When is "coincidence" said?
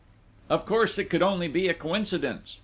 1.75-2.57